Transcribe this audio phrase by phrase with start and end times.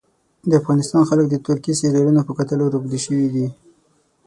[0.49, 3.47] د افغانستان خلک د ترکي سیریالونو په کتلو روږدي سوي دي